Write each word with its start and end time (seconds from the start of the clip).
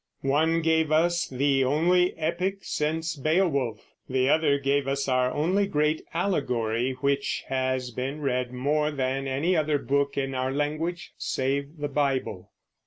One 0.23 0.63
gave 0.63 0.91
us 0.91 1.27
the 1.27 1.63
only 1.63 2.17
epic 2.17 2.63
since 2.63 3.15
Beowulf; 3.15 3.93
the 4.09 4.29
other 4.29 4.57
gave 4.57 4.87
us 4.87 5.07
our 5.07 5.31
only 5.31 5.67
great 5.67 6.01
allegory, 6.11 6.93
which 7.01 7.43
has 7.49 7.91
been 7.91 8.19
read 8.19 8.51
more 8.51 8.89
than 8.89 9.27
any 9.27 9.55
other 9.55 9.77
book 9.77 10.17
in 10.17 10.33
our 10.33 10.51
language 10.51 11.11
save 11.19 11.77
the 11.77 11.87
Bible. 11.87 12.49